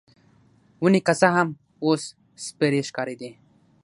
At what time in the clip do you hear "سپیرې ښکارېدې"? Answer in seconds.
2.45-3.31